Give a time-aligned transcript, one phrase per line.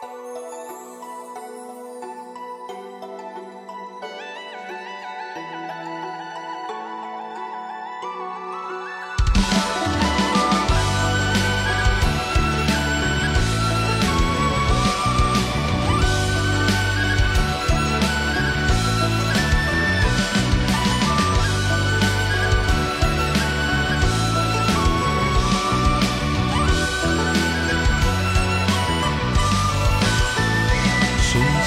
[0.00, 0.57] 世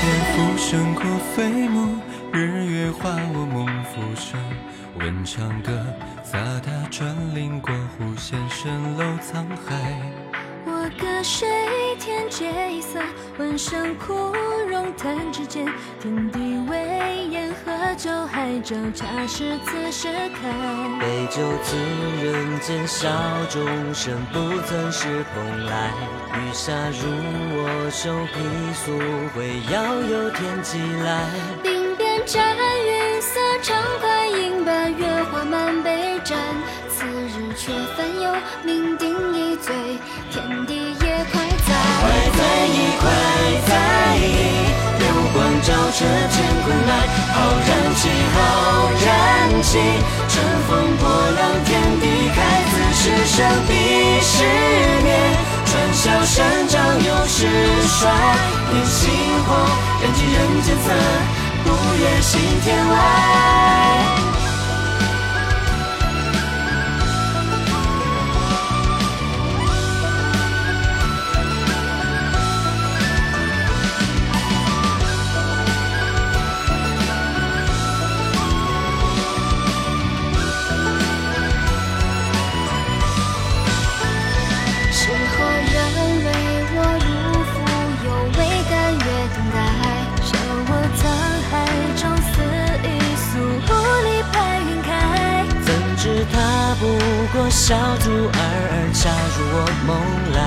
[0.00, 1.04] 间浮生过
[1.34, 1.98] 飞舞，
[2.32, 4.40] 日月化我梦浮生。
[4.98, 5.78] 闻长歌，
[6.24, 10.00] 飒沓穿林过湖，现蜃楼沧海。
[10.64, 11.46] 我歌水
[12.00, 12.50] 天阶
[12.80, 12.98] 色，
[13.36, 14.32] 闻声枯
[14.70, 15.66] 荣弹指间，
[16.00, 20.48] 天地为烟，喝酒海酒，茶是此时开。
[20.98, 21.76] 杯酒自
[22.24, 23.10] 人间，笑
[23.50, 25.90] 众生，不曾是蓬莱。
[26.32, 27.06] 雨下入
[27.52, 28.98] 我手，披素
[29.34, 31.28] 会遥有天际来。
[31.62, 36.38] 鬓边沾云色，长快饮罢，月华满杯盏。
[36.88, 38.32] 此日却烦忧，
[38.64, 39.09] 酩酊
[46.00, 46.92] 这乾坤来。
[47.34, 47.36] 浩
[47.68, 48.38] 然气，浩
[49.04, 49.76] 然气，
[50.28, 50.32] 乘
[50.66, 51.04] 风破
[51.36, 51.68] 浪，天
[52.00, 52.38] 地开。
[52.70, 53.36] 此时生
[53.68, 53.70] 彼
[54.22, 54.32] 时
[55.04, 55.06] 灭。
[55.66, 57.46] 传霄山长又是
[57.86, 58.10] 衰，
[58.70, 59.10] 点星
[59.44, 59.48] 火，
[60.00, 60.88] 燃尽人间色，
[61.64, 61.68] 不
[62.02, 64.39] 夜行天外。
[96.78, 96.86] 不
[97.32, 99.90] 过小卒儿儿，插入我梦
[100.32, 100.38] 来。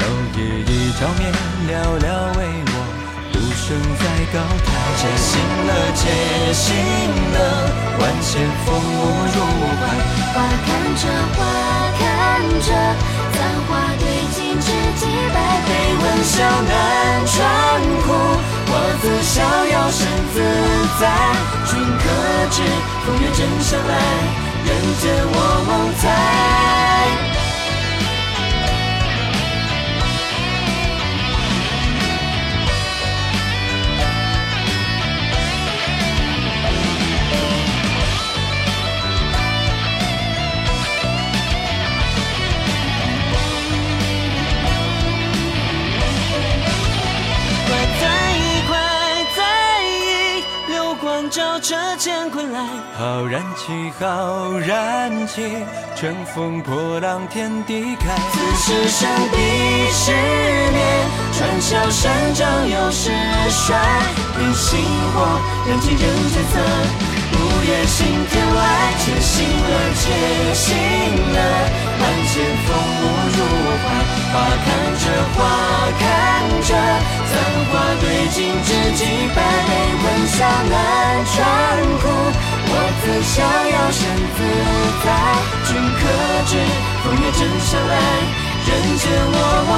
[0.00, 0.02] 蝼
[0.36, 1.22] 蚁一朝灭，
[1.68, 1.70] 寥
[2.00, 2.04] 寥
[2.36, 2.74] 为我
[3.32, 4.36] 独身在高
[4.66, 4.68] 台。
[4.96, 5.30] 且行
[5.66, 6.02] 了，且
[6.52, 6.74] 行
[7.32, 7.38] 了，
[8.00, 9.38] 万千风物入
[9.78, 9.82] 怀。
[10.34, 10.36] 花
[10.66, 11.02] 看着，
[11.36, 11.38] 花
[12.00, 12.00] 看
[12.60, 12.68] 着，
[13.32, 13.38] 簪
[13.68, 14.04] 花对
[14.34, 14.66] 镜，知
[14.98, 15.68] 己百倍
[16.00, 16.34] 问笑
[16.66, 16.72] 难
[17.26, 17.38] 穿
[18.02, 18.08] 苦，
[18.72, 19.38] 我自逍
[19.70, 19.98] 遥身
[20.32, 20.36] 自
[20.98, 21.02] 在。
[21.66, 22.02] 君可
[22.50, 22.58] 知，
[23.06, 23.92] 风月正相来，
[24.64, 27.29] 人间我梦在。
[51.30, 52.60] 照彻乾坤来。
[52.98, 55.56] 浩然气，浩然气，
[55.94, 58.16] 乘风破浪，天地开。
[58.32, 59.36] 此时生彼
[59.92, 60.82] 时灭，
[61.32, 63.10] 传霄山长又是
[63.48, 63.78] 衰。
[64.36, 64.80] 点星
[65.14, 66.58] 火，燃尽人间色，
[67.30, 67.98] 不夜行
[68.28, 68.58] 天外。
[68.98, 70.02] 且行了，且
[70.52, 70.68] 行
[71.32, 71.38] 了，
[72.00, 72.68] 万千风
[72.98, 73.02] 物
[73.36, 73.38] 入
[73.78, 73.86] 怀。
[74.32, 74.34] 花，
[76.62, 77.32] 着，簪
[77.70, 79.04] 花对镜，知己
[79.34, 79.38] 百
[79.68, 79.70] 媚。
[80.02, 80.38] 问笑
[80.70, 80.72] 难
[81.26, 81.36] 穿
[82.00, 82.04] 苦，
[82.70, 83.98] 我自逍遥身
[84.36, 84.38] 自
[85.04, 85.06] 在。
[85.66, 86.00] 君可
[86.46, 86.52] 知，
[87.02, 87.92] 风月正相来，
[88.66, 89.36] 人间我
[89.68, 89.72] 忘。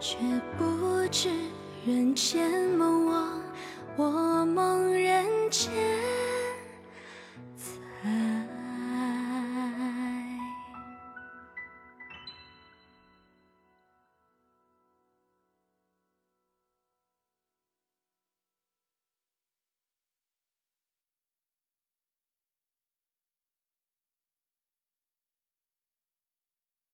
[0.00, 0.16] 却
[0.56, 0.64] 不
[1.10, 1.28] 知
[1.84, 3.42] 人间梦我，
[3.96, 5.97] 我梦人间。